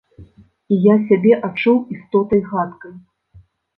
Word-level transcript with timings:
І 0.75 0.77
я 0.85 0.95
сябе 1.11 1.33
адчуў 1.49 1.77
істотай 1.99 2.41
гадкай. 2.51 2.93